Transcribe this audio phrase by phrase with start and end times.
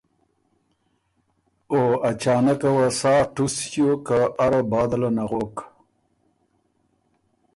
[1.71, 5.55] او اچانکه وه سا ټُس ݭیوک که اره باده له نغوک۔